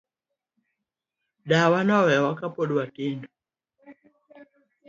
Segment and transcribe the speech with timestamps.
[1.49, 3.29] Dawa nowewa ka pod watindo.